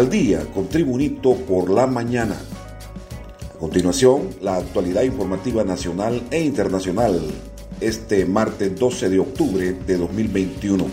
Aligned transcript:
al 0.00 0.08
día 0.08 0.46
con 0.54 0.66
Tribunito 0.66 1.34
por 1.34 1.68
la 1.68 1.86
mañana. 1.86 2.34
A 3.54 3.58
continuación, 3.58 4.30
la 4.40 4.56
actualidad 4.56 5.02
informativa 5.02 5.62
nacional 5.62 6.22
e 6.30 6.40
internacional 6.40 7.20
este 7.82 8.24
martes 8.24 8.74
12 8.78 9.10
de 9.10 9.18
octubre 9.18 9.74
de 9.86 9.98
2021. 9.98 10.86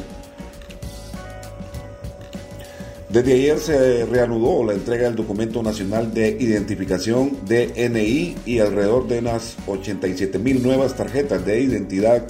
Desde 3.07 3.33
ayer 3.33 3.59
se 3.59 4.05
reanudó 4.07 4.65
la 4.65 4.73
entrega 4.73 5.05
del 5.05 5.15
documento 5.15 5.63
nacional 5.63 6.13
de 6.13 6.27
identificación 6.41 7.31
DNI 7.47 8.35
y 8.45 8.59
alrededor 8.59 9.07
de 9.07 9.19
unas 9.19 9.55
87 9.67 10.37
mil 10.37 10.61
nuevas 10.61 10.97
tarjetas 10.97 11.45
de 11.45 11.61
identidad 11.61 12.27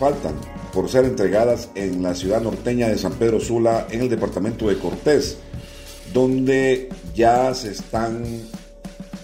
faltan 0.00 0.34
por 0.74 0.88
ser 0.88 1.04
entregadas 1.04 1.68
en 1.76 2.02
la 2.02 2.16
ciudad 2.16 2.42
norteña 2.42 2.88
de 2.88 2.98
San 2.98 3.12
Pedro 3.12 3.38
Sula 3.38 3.86
en 3.92 4.00
el 4.00 4.08
departamento 4.08 4.68
de 4.68 4.78
Cortés 4.78 5.38
donde 6.12 6.88
ya 7.14 7.54
se 7.54 7.72
están 7.72 8.24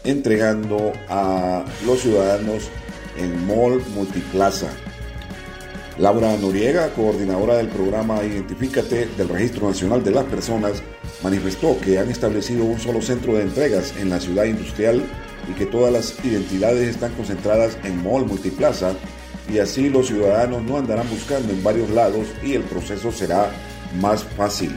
entregando 0.05 0.93
a 1.09 1.65
los 1.85 2.01
ciudadanos 2.01 2.71
en 3.17 3.47
Mall 3.47 3.83
Multiplaza. 3.95 4.69
Laura 5.99 6.37
Noriega, 6.37 6.91
coordinadora 6.95 7.57
del 7.57 7.69
programa 7.69 8.23
Identifícate 8.23 9.09
del 9.19 9.29
Registro 9.29 9.69
Nacional 9.69 10.05
de 10.05 10.13
las 10.13 10.25
Personas, 10.27 10.83
manifestó 11.25 11.79
que 11.81 11.99
han 11.99 12.09
establecido 12.09 12.65
un 12.65 12.79
solo 12.79 13.03
centro 13.03 13.35
de 13.35 13.43
entregas 13.43 13.95
en 13.99 14.09
la 14.09 14.21
ciudad 14.21 14.45
industrial 14.45 15.03
y 15.51 15.55
que 15.55 15.67
todas 15.67 15.93
las 15.93 16.25
identidades 16.25 16.89
están 16.89 17.13
concentradas 17.15 17.77
en 17.83 18.03
Mall 18.03 18.27
Multiplaza 18.27 18.93
y 19.53 19.59
así 19.59 19.89
los 19.89 20.07
ciudadanos 20.07 20.63
no 20.63 20.77
andarán 20.77 21.09
buscando 21.11 21.53
en 21.53 21.65
varios 21.65 21.91
lados 21.91 22.29
y 22.45 22.55
el 22.55 22.63
proceso 22.63 23.11
será 23.11 23.51
más 24.01 24.23
fácil. 24.23 24.73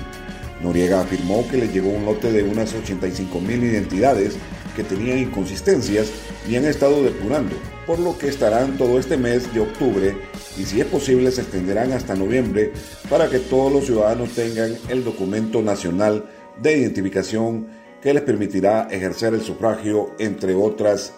Noriega 0.64 1.02
afirmó 1.02 1.48
que 1.50 1.58
le 1.58 1.68
llegó 1.68 1.90
un 1.90 2.06
lote 2.06 2.32
de 2.32 2.44
unas 2.44 2.74
85 2.74 3.40
mil 3.40 3.64
identidades 3.64 4.36
que 4.76 4.84
tenían 4.84 5.20
inconsistencias 5.20 6.12
y 6.48 6.56
han 6.56 6.66
estado 6.66 7.04
depurando, 7.04 7.56
por 7.86 8.00
lo 8.00 8.18
que 8.18 8.28
estarán 8.28 8.78
todo 8.78 9.00
este 9.00 9.18
mes 9.18 9.54
de 9.54 9.62
octubre 9.62 10.16
y 10.58 10.64
si 10.64 10.80
es 10.80 10.88
posible 10.88 11.32
se 11.32 11.42
extenderán 11.42 11.92
hasta 11.92 12.16
noviembre 12.16 12.72
para 13.10 13.30
que 13.30 13.40
todos 13.40 13.72
los 13.72 13.86
ciudadanos 13.86 14.30
tengan 14.32 14.76
el 14.90 15.04
documento 15.04 15.62
nacional 15.62 16.26
de 16.62 16.78
identificación 16.78 17.68
que 18.02 18.14
les 18.14 18.24
permitirá 18.24 18.88
ejercer 18.90 19.34
el 19.34 19.42
sufragio, 19.42 20.16
entre 20.20 20.56
otras 20.56 21.14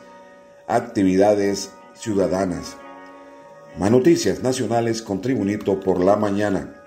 actividades 0.68 1.72
ciudadanas. 1.94 2.78
Más 3.78 3.90
noticias 3.90 4.44
nacionales 4.44 5.02
con 5.02 5.22
Tribunito 5.22 5.80
por 5.80 6.04
la 6.04 6.16
mañana. 6.16 6.83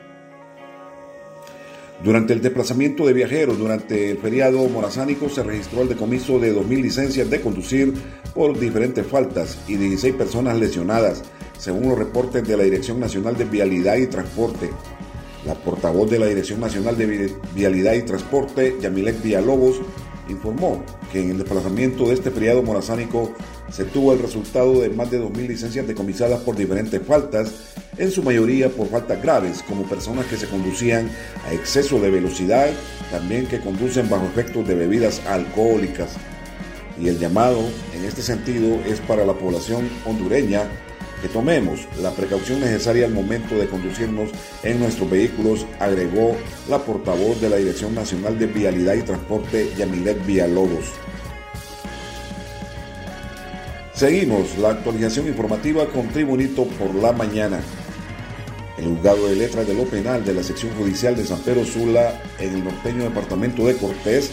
Durante 2.04 2.34
el 2.34 2.42
desplazamiento 2.42 3.06
de 3.06 3.14
viajeros 3.14 3.58
durante 3.58 4.10
el 4.10 4.18
feriado 4.18 4.68
morazánico 4.68 5.30
se 5.30 5.42
registró 5.42 5.82
el 5.82 5.88
decomiso 5.88 6.38
de 6.38 6.54
2.000 6.54 6.82
licencias 6.82 7.30
de 7.30 7.40
conducir 7.40 7.94
por 8.34 8.58
diferentes 8.58 9.06
faltas 9.06 9.58
y 9.66 9.76
16 9.76 10.14
personas 10.14 10.58
lesionadas, 10.58 11.22
según 11.58 11.88
los 11.88 11.98
reportes 11.98 12.46
de 12.46 12.56
la 12.56 12.64
Dirección 12.64 13.00
Nacional 13.00 13.36
de 13.36 13.46
Vialidad 13.46 13.96
y 13.96 14.08
Transporte. 14.08 14.70
La 15.46 15.54
portavoz 15.54 16.10
de 16.10 16.18
la 16.18 16.26
Dirección 16.26 16.60
Nacional 16.60 16.98
de 16.98 17.34
Vialidad 17.54 17.94
y 17.94 18.02
Transporte, 18.02 18.76
Yamilet 18.80 19.22
Villalobos, 19.22 19.80
informó 20.28 20.84
que 21.12 21.20
en 21.20 21.30
el 21.30 21.38
desplazamiento 21.38 22.08
de 22.08 22.14
este 22.14 22.30
feriado 22.30 22.62
morazánico 22.62 23.32
se 23.70 23.84
tuvo 23.84 24.12
el 24.12 24.18
resultado 24.18 24.80
de 24.80 24.90
más 24.90 25.10
de 25.10 25.22
2.000 25.22 25.46
licencias 25.46 25.86
decomisadas 25.86 26.40
por 26.40 26.56
diferentes 26.56 27.00
faltas, 27.02 27.74
en 27.98 28.10
su 28.10 28.22
mayoría 28.22 28.68
por 28.68 28.88
faltas 28.88 29.22
graves, 29.22 29.62
como 29.66 29.84
personas 29.84 30.26
que 30.26 30.36
se 30.36 30.46
conducían 30.46 31.08
a 31.46 31.52
exceso 31.52 31.98
de 32.00 32.10
velocidad, 32.10 32.68
también 33.10 33.46
que 33.46 33.60
conducen 33.60 34.08
bajo 34.08 34.26
efectos 34.26 34.66
de 34.66 34.74
bebidas 34.74 35.20
alcohólicas. 35.26 36.10
Y 37.00 37.08
el 37.08 37.18
llamado 37.18 37.60
en 37.94 38.04
este 38.04 38.22
sentido 38.22 38.80
es 38.86 39.00
para 39.00 39.24
la 39.24 39.34
población 39.34 39.88
hondureña 40.04 40.62
que 41.22 41.28
tomemos 41.28 41.80
la 42.00 42.10
precaución 42.10 42.60
necesaria 42.60 43.06
al 43.06 43.12
momento 43.12 43.56
de 43.56 43.66
conducirnos 43.68 44.30
en 44.62 44.80
nuestros 44.80 45.10
vehículos, 45.10 45.66
agregó 45.80 46.36
la 46.68 46.78
portavoz 46.78 47.40
de 47.40 47.48
la 47.48 47.56
Dirección 47.56 47.94
Nacional 47.94 48.38
de 48.38 48.46
Vialidad 48.46 48.94
y 48.94 49.02
Transporte, 49.02 49.72
Yamilet 49.76 50.24
Villalobos. 50.26 50.92
Seguimos 53.94 54.58
la 54.58 54.72
actualización 54.72 55.26
informativa 55.26 55.86
con 55.86 56.08
Tribunito 56.08 56.64
por 56.66 56.94
la 56.94 57.12
mañana. 57.12 57.60
El 58.78 58.88
juzgado 58.88 59.26
de 59.26 59.36
letras 59.36 59.66
de 59.66 59.74
lo 59.74 59.84
penal 59.84 60.24
de 60.24 60.34
la 60.34 60.42
sección 60.42 60.74
judicial 60.76 61.16
de 61.16 61.24
San 61.24 61.40
Pedro 61.40 61.64
Sula 61.64 62.20
en 62.38 62.54
el 62.54 62.64
norteño 62.64 63.04
departamento 63.04 63.64
de 63.66 63.76
Cortés 63.76 64.32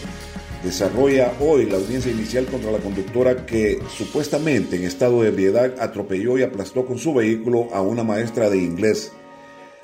desarrolla 0.62 1.32
hoy 1.40 1.66
la 1.66 1.76
audiencia 1.76 2.12
inicial 2.12 2.44
contra 2.46 2.70
la 2.70 2.78
conductora 2.78 3.46
que 3.46 3.80
supuestamente 3.88 4.76
en 4.76 4.84
estado 4.84 5.22
de 5.22 5.28
ebriedad 5.28 5.74
atropelló 5.80 6.36
y 6.38 6.42
aplastó 6.42 6.84
con 6.84 6.98
su 6.98 7.14
vehículo 7.14 7.68
a 7.72 7.80
una 7.80 8.02
maestra 8.02 8.50
de 8.50 8.58
inglés. 8.58 9.12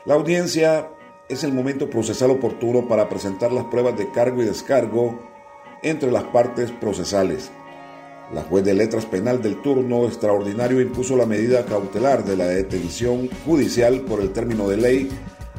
La 0.04 0.14
audiencia 0.14 0.88
es 1.28 1.44
el 1.44 1.52
momento 1.52 1.88
procesal 1.88 2.30
oportuno 2.30 2.88
para 2.88 3.08
presentar 3.08 3.52
las 3.52 3.64
pruebas 3.66 3.96
de 3.96 4.10
cargo 4.10 4.42
y 4.42 4.46
descargo 4.46 5.20
entre 5.82 6.10
las 6.10 6.24
partes 6.24 6.70
procesales. 6.70 7.50
La 8.32 8.42
juez 8.42 8.64
de 8.64 8.74
letras 8.74 9.06
penal 9.06 9.42
del 9.42 9.60
turno 9.60 10.06
extraordinario 10.06 10.80
impuso 10.80 11.16
la 11.16 11.26
medida 11.26 11.64
cautelar 11.64 12.24
de 12.24 12.36
la 12.36 12.46
detención 12.46 13.28
judicial 13.44 14.02
por 14.02 14.20
el 14.20 14.30
término 14.30 14.68
de 14.68 14.76
ley 14.76 15.10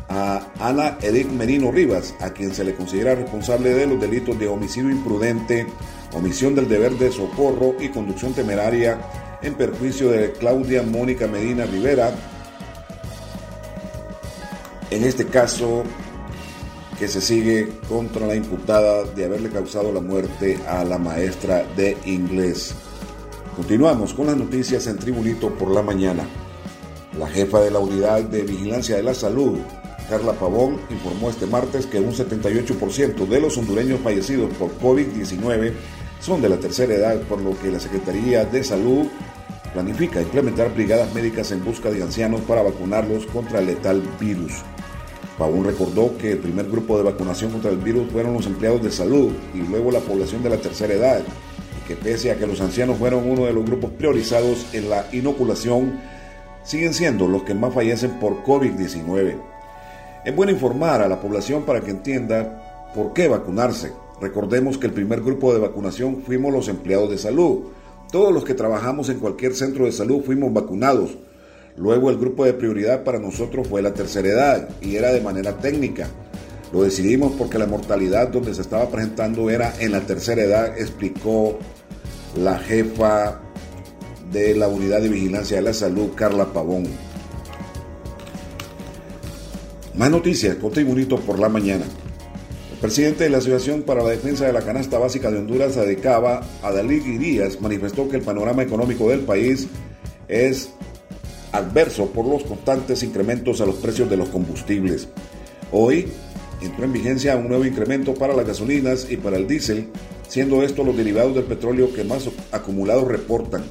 a 0.07 0.47
Ana 0.57 0.97
Edith 1.01 1.27
Merino 1.27 1.69
Rivas, 1.69 2.15
a 2.21 2.29
quien 2.29 2.53
se 2.53 2.63
le 2.63 2.73
considera 2.73 3.15
responsable 3.15 3.73
de 3.73 3.87
los 3.87 3.99
delitos 3.99 4.39
de 4.39 4.47
homicidio 4.47 4.89
imprudente, 4.89 5.67
omisión 6.13 6.55
del 6.55 6.69
deber 6.69 6.93
de 6.93 7.11
socorro 7.11 7.75
y 7.79 7.89
conducción 7.89 8.33
temeraria 8.33 8.99
en 9.41 9.55
perjuicio 9.55 10.09
de 10.09 10.31
Claudia 10.31 10.81
Mónica 10.81 11.27
Medina 11.27 11.65
Rivera. 11.65 12.11
En 14.91 15.03
este 15.03 15.25
caso, 15.25 15.83
que 17.01 17.07
se 17.07 17.19
sigue 17.19 17.67
contra 17.89 18.27
la 18.27 18.35
imputada 18.35 19.05
de 19.05 19.25
haberle 19.25 19.49
causado 19.49 19.91
la 19.91 20.01
muerte 20.01 20.59
a 20.67 20.83
la 20.83 20.99
maestra 20.99 21.65
de 21.75 21.97
inglés. 22.05 22.75
Continuamos 23.55 24.13
con 24.13 24.27
las 24.27 24.37
noticias 24.37 24.85
en 24.85 24.99
Tribunito 24.99 25.49
por 25.49 25.71
la 25.71 25.81
mañana. 25.81 26.27
La 27.17 27.27
jefa 27.27 27.59
de 27.59 27.71
la 27.71 27.79
Unidad 27.79 28.21
de 28.21 28.43
Vigilancia 28.43 28.97
de 28.97 29.01
la 29.01 29.15
Salud, 29.15 29.57
Carla 30.11 30.33
Pavón, 30.33 30.79
informó 30.91 31.31
este 31.31 31.47
martes 31.47 31.87
que 31.87 31.99
un 31.99 32.13
78% 32.13 33.27
de 33.27 33.39
los 33.39 33.57
hondureños 33.57 33.99
fallecidos 34.01 34.53
por 34.53 34.69
COVID-19 34.77 35.73
son 36.19 36.39
de 36.39 36.49
la 36.49 36.57
tercera 36.57 36.93
edad, 36.93 37.19
por 37.21 37.41
lo 37.41 37.59
que 37.59 37.71
la 37.71 37.79
Secretaría 37.79 38.45
de 38.45 38.63
Salud 38.63 39.07
planifica 39.73 40.21
implementar 40.21 40.71
brigadas 40.71 41.11
médicas 41.15 41.51
en 41.51 41.65
busca 41.65 41.89
de 41.89 42.03
ancianos 42.03 42.41
para 42.41 42.61
vacunarlos 42.61 43.25
contra 43.25 43.57
el 43.57 43.65
letal 43.65 44.03
virus. 44.19 44.53
Pavón 45.41 45.63
recordó 45.63 46.15
que 46.19 46.33
el 46.33 46.37
primer 46.37 46.67
grupo 46.69 46.97
de 46.97 47.03
vacunación 47.03 47.49
contra 47.49 47.71
el 47.71 47.77
virus 47.77 48.11
fueron 48.11 48.33
los 48.33 48.45
empleados 48.45 48.83
de 48.83 48.91
salud 48.91 49.31
y 49.55 49.67
luego 49.67 49.89
la 49.89 49.99
población 49.99 50.43
de 50.43 50.51
la 50.51 50.57
tercera 50.57 50.93
edad, 50.93 51.23
y 51.23 51.87
que 51.87 51.95
pese 51.95 52.29
a 52.29 52.37
que 52.37 52.45
los 52.45 52.61
ancianos 52.61 52.99
fueron 52.99 53.27
uno 53.27 53.45
de 53.45 53.53
los 53.53 53.65
grupos 53.65 53.89
priorizados 53.89 54.67
en 54.71 54.91
la 54.91 55.07
inoculación, 55.11 55.99
siguen 56.61 56.93
siendo 56.93 57.27
los 57.27 57.41
que 57.41 57.55
más 57.55 57.73
fallecen 57.73 58.19
por 58.19 58.43
COVID-19. 58.43 59.35
Es 60.25 60.35
bueno 60.35 60.51
informar 60.51 61.01
a 61.01 61.07
la 61.07 61.19
población 61.19 61.63
para 61.63 61.81
que 61.81 61.89
entienda 61.89 62.91
por 62.93 63.13
qué 63.13 63.27
vacunarse. 63.27 63.93
Recordemos 64.21 64.77
que 64.77 64.85
el 64.85 64.93
primer 64.93 65.21
grupo 65.21 65.55
de 65.55 65.59
vacunación 65.59 66.21
fuimos 66.21 66.53
los 66.53 66.67
empleados 66.67 67.09
de 67.09 67.17
salud. 67.17 67.61
Todos 68.11 68.31
los 68.31 68.43
que 68.43 68.53
trabajamos 68.53 69.09
en 69.09 69.17
cualquier 69.17 69.55
centro 69.55 69.85
de 69.85 69.91
salud 69.91 70.21
fuimos 70.23 70.53
vacunados 70.53 71.17
Luego 71.77 72.09
el 72.09 72.17
grupo 72.17 72.45
de 72.45 72.53
prioridad 72.53 73.03
para 73.03 73.19
nosotros 73.19 73.67
fue 73.67 73.81
la 73.81 73.93
tercera 73.93 74.27
edad 74.27 74.69
y 74.81 74.95
era 74.95 75.11
de 75.11 75.21
manera 75.21 75.57
técnica. 75.57 76.07
Lo 76.73 76.83
decidimos 76.83 77.33
porque 77.37 77.57
la 77.57 77.65
mortalidad 77.65 78.29
donde 78.29 78.53
se 78.53 78.61
estaba 78.61 78.89
presentando 78.89 79.49
era 79.49 79.73
en 79.79 79.91
la 79.91 80.01
tercera 80.01 80.41
edad, 80.41 80.77
explicó 80.77 81.59
la 82.35 82.57
jefa 82.59 83.41
de 84.31 84.55
la 84.55 84.67
Unidad 84.67 85.01
de 85.01 85.09
Vigilancia 85.09 85.57
de 85.57 85.63
la 85.63 85.73
Salud, 85.73 86.11
Carla 86.15 86.53
Pavón. 86.53 86.85
Más 89.95 90.09
noticias 90.09 90.55
con 90.55 90.71
Tribunito 90.71 91.17
por 91.19 91.39
la 91.39 91.49
mañana. 91.49 91.83
El 92.71 92.77
presidente 92.79 93.25
de 93.25 93.29
la 93.29 93.39
Asociación 93.39 93.83
para 93.83 94.01
la 94.01 94.09
Defensa 94.09 94.45
de 94.45 94.53
la 94.53 94.61
Canasta 94.61 94.97
Básica 94.97 95.29
de 95.29 95.39
Honduras, 95.39 95.75
ADECABA, 95.75 96.41
Adalí 96.63 96.99
Díaz, 96.99 97.59
manifestó 97.59 98.07
que 98.07 98.15
el 98.15 98.23
panorama 98.23 98.63
económico 98.63 99.09
del 99.09 99.19
país 99.19 99.67
es 100.29 100.71
adverso 101.51 102.07
por 102.07 102.25
los 102.25 102.43
constantes 102.43 103.03
incrementos 103.03 103.61
a 103.61 103.65
los 103.65 103.75
precios 103.75 104.09
de 104.09 104.17
los 104.17 104.29
combustibles. 104.29 105.07
Hoy 105.71 106.07
entró 106.61 106.85
en 106.85 106.93
vigencia 106.93 107.35
un 107.35 107.47
nuevo 107.47 107.65
incremento 107.65 108.13
para 108.13 108.35
las 108.35 108.45
gasolinas 108.45 109.07
y 109.09 109.17
para 109.17 109.37
el 109.37 109.47
diésel, 109.47 109.87
siendo 110.27 110.63
estos 110.63 110.85
los 110.85 110.95
derivados 110.95 111.35
del 111.35 111.45
petróleo 111.45 111.93
que 111.93 112.03
más 112.03 112.29
acumulados 112.51 113.07
reportan. 113.07 113.63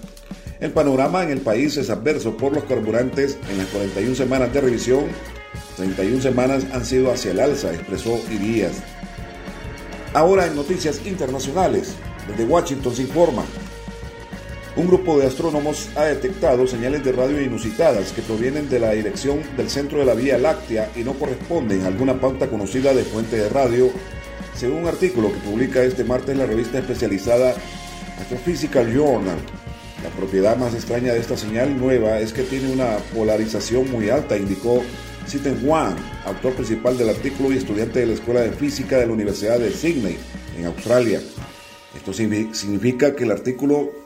El 0.61 0.73
panorama 0.73 1.23
en 1.23 1.31
el 1.31 1.41
país 1.41 1.77
es 1.79 1.89
adverso 1.89 2.37
por 2.37 2.53
los 2.53 2.65
carburantes 2.65 3.39
en 3.51 3.59
las 3.59 3.67
41 3.69 4.15
semanas 4.15 4.53
de 4.53 4.61
revisión. 4.61 5.05
31 5.77 6.21
semanas 6.21 6.67
han 6.73 6.85
sido 6.85 7.11
hacia 7.11 7.31
el 7.31 7.41
alza, 7.41 7.73
expresó 7.73 8.21
Irías. 8.31 8.83
Ahora 10.13 10.47
en 10.47 10.57
noticias 10.57 11.01
internacionales, 11.07 11.95
desde 12.29 12.45
Washington 12.45 12.95
se 12.95 13.03
informa. 13.03 13.45
Un 14.77 14.87
grupo 14.87 15.19
de 15.19 15.27
astrónomos 15.27 15.89
ha 15.97 16.05
detectado 16.05 16.65
señales 16.67 17.05
de 17.05 17.11
radio 17.11 17.43
inusitadas 17.43 18.13
que 18.13 18.23
provienen 18.23 18.71
de 18.71 18.79
la 18.79 18.93
dirección 18.93 19.41
del 19.57 19.69
centro 19.69 19.99
de 19.99 20.05
la 20.05 20.15
Vía 20.15 20.39
Láctea 20.39 20.91
y 20.95 21.01
no 21.01 21.15
corresponden 21.15 21.83
a 21.83 21.89
alguna 21.89 22.21
pauta 22.21 22.49
conocida 22.49 22.95
de 22.95 23.03
fuente 23.03 23.37
de 23.37 23.49
radio, 23.49 23.91
según 24.55 24.83
un 24.83 24.87
artículo 24.87 25.33
que 25.33 25.41
publica 25.41 25.83
este 25.83 26.05
martes 26.05 26.37
la 26.37 26.47
revista 26.47 26.79
especializada 26.79 27.55
Astrophysical 28.21 28.93
Journal. 28.95 29.39
La 30.05 30.11
propiedad 30.11 30.57
más 30.57 30.73
extraña 30.73 31.13
de 31.15 31.21
esta 31.21 31.37
señal 31.37 31.77
nueva 31.77 32.21
es 32.21 32.33
que 32.33 32.45
tiene 32.45 32.73
una 32.73 32.97
polarización 33.15 33.91
muy 33.91 34.09
alta, 34.09 34.37
indicó 34.37 34.83
Siten 35.27 35.59
Wang, 35.65 35.97
autor 36.25 36.55
principal 36.55 36.97
del 36.97 37.11
artículo 37.11 37.53
y 37.53 37.59
estudiante 37.59 38.01
de 38.01 38.07
la 38.07 38.15
Escuela 38.15 38.41
de 38.41 38.53
Física 38.53 38.99
de 38.99 39.07
la 39.07 39.13
Universidad 39.13 39.59
de 39.59 39.73
Sydney, 39.73 40.17
en 40.57 40.67
Australia. 40.67 41.21
Esto 41.95 42.13
significa 42.13 43.17
que 43.17 43.25
el 43.25 43.33
artículo 43.33 44.00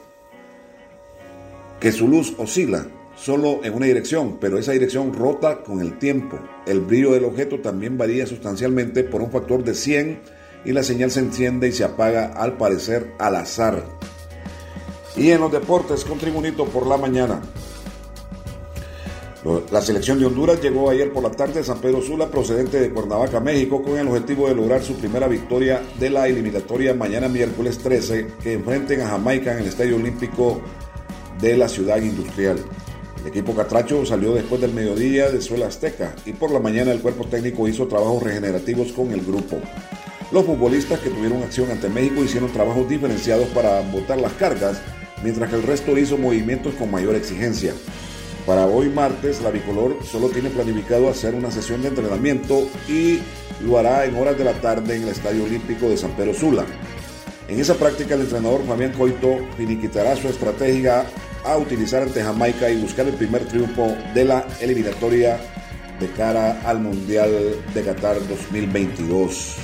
que 1.85 1.93
su 1.93 2.09
luz 2.09 2.33
oscila 2.39 2.87
solo 3.15 3.63
en 3.63 3.75
una 3.75 3.85
dirección, 3.85 4.39
pero 4.41 4.57
esa 4.57 4.73
dirección 4.73 5.13
rota 5.13 5.63
con 5.63 5.83
el 5.83 5.99
tiempo. 5.99 6.39
El 6.67 6.81
brillo 6.81 7.13
del 7.13 7.27
objeto 7.27 7.61
también 7.61 7.99
varía 7.99 8.27
sustancialmente 8.27 9.05
por 9.05 9.21
un 9.21 9.31
factor 9.31 9.63
de 9.63 9.75
100 9.75 10.23
y 10.65 10.73
la 10.73 10.83
señal 10.83 11.11
se 11.11 11.21
enciende 11.21 11.69
y 11.69 11.73
se 11.73 11.85
apaga 11.85 12.29
al 12.29 12.57
parecer 12.57 13.13
al 13.19 13.37
azar. 13.37 13.85
Y 15.15 15.31
en 15.31 15.43
los 15.43 15.53
deportes 15.53 16.07
con 16.07 16.17
Tribunito 16.17 16.65
por 16.65 16.87
la 16.87 16.97
mañana. 16.97 17.43
La 19.71 19.83
selección 19.83 20.19
de 20.19 20.25
Honduras 20.25 20.63
llegó 20.63 20.89
ayer 20.89 21.13
por 21.13 21.23
la 21.23 21.33
tarde 21.33 21.61
a 21.61 21.65
San 21.65 21.83
Pedro 21.83 22.01
Sula 22.01 22.31
procedente 22.31 22.81
de 22.81 22.89
Cuernavaca, 22.89 23.41
México, 23.41 23.83
con 23.83 23.99
el 23.99 24.09
objetivo 24.09 24.49
de 24.49 24.55
lograr 24.55 24.83
su 24.83 24.97
primera 24.97 25.29
victoria 25.29 25.83
de 26.01 26.09
la 26.09 26.29
eliminatoria 26.29 26.95
mañana 26.95 27.29
miércoles 27.29 27.77
13 27.77 28.29
que 28.43 28.55
enfrenten 28.55 29.03
a 29.03 29.09
Jamaica 29.09 29.53
en 29.53 29.59
el 29.59 29.67
Estadio 29.67 29.97
Olímpico 29.97 30.63
de 31.41 31.57
la 31.57 31.69
ciudad 31.69 31.99
industrial. 31.99 32.59
El 33.21 33.29
equipo 33.29 33.55
Catracho 33.55 34.05
salió 34.05 34.35
después 34.35 34.61
del 34.61 34.75
mediodía 34.75 35.31
de 35.31 35.41
Suela 35.41 35.69
Azteca 35.69 36.15
y 36.27 36.33
por 36.33 36.51
la 36.51 36.61
mañana 36.61 36.93
el 36.93 37.01
cuerpo 37.01 37.25
técnico 37.25 37.67
hizo 37.67 37.87
trabajos 37.87 38.23
regenerativos 38.23 38.93
con 38.93 39.13
el 39.13 39.23
grupo. 39.23 39.59
Los 40.31 40.45
futbolistas 40.45 41.01
que 41.01 41.11
tuvieron 41.11 41.43
acción 41.43 41.71
ante 41.71 41.89
México 41.89 42.23
hicieron 42.23 42.53
trabajos 42.53 42.89
diferenciados 42.89 43.47
para 43.49 43.81
botar 43.81 44.19
las 44.19 44.33
cargas, 44.35 44.79
mientras 45.23 45.49
que 45.49 45.57
el 45.57 45.63
resto 45.63 45.97
hizo 45.97 46.19
movimientos 46.19 46.75
con 46.75 46.91
mayor 46.91 47.15
exigencia. 47.15 47.73
Para 48.47 48.67
hoy 48.67 48.91
martes, 48.91 49.41
la 49.41 49.51
bicolor 49.51 49.97
solo 50.05 50.29
tiene 50.29 50.51
planificado 50.51 51.09
hacer 51.09 51.35
una 51.35 51.51
sesión 51.51 51.81
de 51.81 51.89
entrenamiento 51.89 52.69
y 52.89 53.21
lo 53.63 53.79
hará 53.79 54.05
en 54.05 54.17
horas 54.17 54.37
de 54.37 54.45
la 54.45 54.53
tarde 54.61 54.97
en 54.97 55.05
el 55.05 55.09
Estadio 55.09 55.45
Olímpico 55.45 55.89
de 55.89 55.97
San 55.97 56.15
Pedro 56.15 56.35
Sula. 56.35 56.67
En 57.49 57.61
esa 57.61 57.75
práctica, 57.75 58.14
el 58.14 58.23
entrenador 58.23 58.64
Fabián 58.67 58.93
Coito 58.93 59.38
finiquitará 59.56 60.17
su 60.17 60.29
estrategia 60.29 61.05
a 61.44 61.58
utilizar 61.58 62.02
ante 62.02 62.23
Jamaica 62.23 62.70
y 62.70 62.81
buscar 62.81 63.06
el 63.06 63.14
primer 63.14 63.46
triunfo 63.46 63.94
de 64.14 64.25
la 64.25 64.46
eliminatoria 64.61 65.38
de 66.00 66.08
cara 66.08 66.62
al 66.64 66.81
Mundial 66.81 67.31
de 67.75 67.82
Qatar 67.82 68.17
2022. 68.26 69.56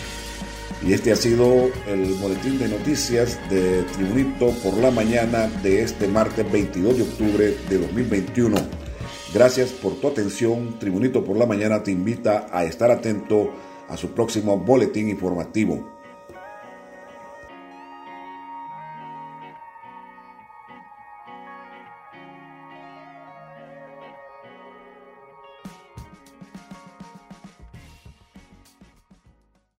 Y 0.82 0.92
este 0.92 1.12
ha 1.12 1.16
sido 1.16 1.70
el 1.86 2.14
boletín 2.14 2.58
de 2.58 2.68
noticias 2.68 3.38
de 3.50 3.82
Tribunito 3.94 4.50
por 4.62 4.74
la 4.74 4.90
mañana 4.90 5.48
de 5.62 5.82
este 5.82 6.06
martes 6.06 6.50
22 6.50 6.96
de 6.96 7.02
octubre 7.02 7.56
de 7.68 7.78
2021. 7.78 8.56
Gracias 9.32 9.70
por 9.70 9.94
tu 10.00 10.08
atención. 10.08 10.78
Tribunito 10.78 11.24
por 11.24 11.36
la 11.36 11.46
mañana 11.46 11.82
te 11.82 11.90
invita 11.90 12.46
a 12.50 12.64
estar 12.64 12.90
atento 12.90 13.50
a 13.88 13.96
su 13.96 14.12
próximo 14.12 14.56
boletín 14.58 15.08
informativo. 15.08 15.99